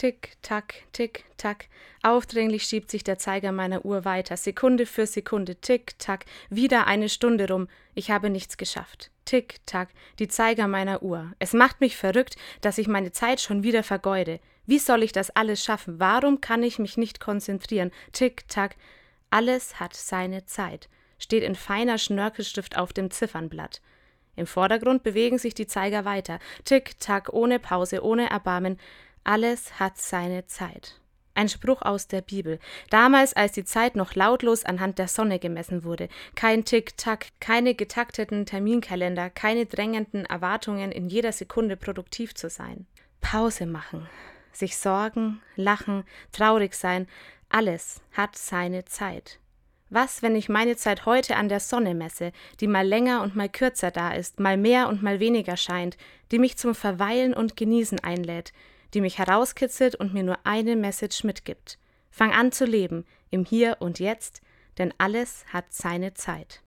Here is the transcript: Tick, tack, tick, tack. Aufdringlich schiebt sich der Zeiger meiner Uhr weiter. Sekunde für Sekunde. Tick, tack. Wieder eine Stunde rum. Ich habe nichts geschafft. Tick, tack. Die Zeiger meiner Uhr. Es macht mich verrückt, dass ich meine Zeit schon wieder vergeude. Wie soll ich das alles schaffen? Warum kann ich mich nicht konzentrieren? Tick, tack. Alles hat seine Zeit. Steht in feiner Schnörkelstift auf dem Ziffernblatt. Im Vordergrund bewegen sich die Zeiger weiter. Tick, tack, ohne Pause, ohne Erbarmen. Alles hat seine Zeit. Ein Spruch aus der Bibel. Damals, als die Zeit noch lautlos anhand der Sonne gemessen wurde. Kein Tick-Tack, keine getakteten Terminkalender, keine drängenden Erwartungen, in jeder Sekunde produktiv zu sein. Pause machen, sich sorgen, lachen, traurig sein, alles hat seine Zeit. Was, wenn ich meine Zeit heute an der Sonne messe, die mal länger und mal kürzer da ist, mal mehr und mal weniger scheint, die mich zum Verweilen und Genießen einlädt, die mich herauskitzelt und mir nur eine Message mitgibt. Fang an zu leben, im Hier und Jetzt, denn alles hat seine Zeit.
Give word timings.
Tick, 0.00 0.38
tack, 0.40 0.76
tick, 0.94 1.26
tack. 1.36 1.66
Aufdringlich 2.02 2.62
schiebt 2.62 2.90
sich 2.90 3.04
der 3.04 3.18
Zeiger 3.18 3.52
meiner 3.52 3.84
Uhr 3.84 4.06
weiter. 4.06 4.38
Sekunde 4.38 4.86
für 4.86 5.06
Sekunde. 5.06 5.56
Tick, 5.56 5.98
tack. 5.98 6.24
Wieder 6.48 6.86
eine 6.86 7.10
Stunde 7.10 7.46
rum. 7.46 7.68
Ich 7.92 8.10
habe 8.10 8.30
nichts 8.30 8.56
geschafft. 8.56 9.10
Tick, 9.26 9.56
tack. 9.66 9.90
Die 10.18 10.28
Zeiger 10.28 10.68
meiner 10.68 11.02
Uhr. 11.02 11.34
Es 11.38 11.52
macht 11.52 11.82
mich 11.82 11.98
verrückt, 11.98 12.36
dass 12.62 12.78
ich 12.78 12.88
meine 12.88 13.12
Zeit 13.12 13.42
schon 13.42 13.62
wieder 13.62 13.82
vergeude. 13.82 14.40
Wie 14.64 14.78
soll 14.78 15.02
ich 15.02 15.12
das 15.12 15.28
alles 15.36 15.62
schaffen? 15.62 16.00
Warum 16.00 16.40
kann 16.40 16.62
ich 16.62 16.78
mich 16.78 16.96
nicht 16.96 17.20
konzentrieren? 17.20 17.90
Tick, 18.12 18.48
tack. 18.48 18.76
Alles 19.28 19.80
hat 19.80 19.92
seine 19.92 20.46
Zeit. 20.46 20.88
Steht 21.18 21.42
in 21.42 21.54
feiner 21.54 21.98
Schnörkelstift 21.98 22.78
auf 22.78 22.94
dem 22.94 23.10
Ziffernblatt. 23.10 23.82
Im 24.34 24.46
Vordergrund 24.46 25.02
bewegen 25.02 25.36
sich 25.36 25.52
die 25.52 25.66
Zeiger 25.66 26.06
weiter. 26.06 26.38
Tick, 26.64 26.98
tack, 27.00 27.30
ohne 27.34 27.58
Pause, 27.58 28.02
ohne 28.02 28.30
Erbarmen. 28.30 28.78
Alles 29.24 29.78
hat 29.78 29.98
seine 29.98 30.46
Zeit. 30.46 31.00
Ein 31.34 31.48
Spruch 31.48 31.82
aus 31.82 32.08
der 32.08 32.22
Bibel. 32.22 32.58
Damals, 32.90 33.32
als 33.34 33.52
die 33.52 33.64
Zeit 33.64 33.96
noch 33.96 34.14
lautlos 34.14 34.64
anhand 34.64 34.98
der 34.98 35.08
Sonne 35.08 35.38
gemessen 35.38 35.84
wurde. 35.84 36.08
Kein 36.34 36.64
Tick-Tack, 36.64 37.28
keine 37.38 37.74
getakteten 37.74 38.46
Terminkalender, 38.46 39.30
keine 39.30 39.66
drängenden 39.66 40.26
Erwartungen, 40.26 40.90
in 40.92 41.08
jeder 41.08 41.32
Sekunde 41.32 41.76
produktiv 41.76 42.34
zu 42.34 42.50
sein. 42.50 42.86
Pause 43.20 43.66
machen, 43.66 44.08
sich 44.52 44.76
sorgen, 44.76 45.40
lachen, 45.54 46.04
traurig 46.32 46.74
sein, 46.74 47.06
alles 47.48 48.00
hat 48.12 48.36
seine 48.36 48.84
Zeit. 48.84 49.38
Was, 49.88 50.22
wenn 50.22 50.36
ich 50.36 50.48
meine 50.48 50.76
Zeit 50.76 51.04
heute 51.04 51.36
an 51.36 51.48
der 51.48 51.58
Sonne 51.60 51.94
messe, 51.94 52.32
die 52.60 52.68
mal 52.68 52.86
länger 52.86 53.22
und 53.22 53.34
mal 53.34 53.48
kürzer 53.48 53.90
da 53.90 54.12
ist, 54.12 54.38
mal 54.38 54.56
mehr 54.56 54.88
und 54.88 55.02
mal 55.02 55.18
weniger 55.18 55.56
scheint, 55.56 55.96
die 56.30 56.38
mich 56.38 56.56
zum 56.56 56.76
Verweilen 56.76 57.34
und 57.34 57.56
Genießen 57.56 57.98
einlädt, 57.98 58.52
die 58.94 59.00
mich 59.00 59.18
herauskitzelt 59.18 59.94
und 59.94 60.12
mir 60.12 60.22
nur 60.22 60.38
eine 60.44 60.76
Message 60.76 61.24
mitgibt. 61.24 61.78
Fang 62.10 62.32
an 62.32 62.52
zu 62.52 62.64
leben, 62.64 63.04
im 63.30 63.44
Hier 63.44 63.76
und 63.80 64.00
Jetzt, 64.00 64.42
denn 64.78 64.92
alles 64.98 65.44
hat 65.52 65.66
seine 65.72 66.14
Zeit. 66.14 66.58